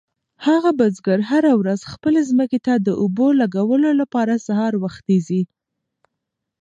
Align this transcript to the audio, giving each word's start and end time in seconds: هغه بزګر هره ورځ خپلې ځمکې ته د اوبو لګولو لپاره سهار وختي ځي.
هغه 0.47 0.69
بزګر 0.79 1.19
هره 1.31 1.51
ورځ 1.61 1.79
خپلې 1.93 2.21
ځمکې 2.29 2.59
ته 2.65 2.73
د 2.77 2.89
اوبو 3.01 3.27
لګولو 3.41 3.89
لپاره 4.01 4.43
سهار 4.47 4.73
وختي 4.83 5.17
ځي. 5.27 5.41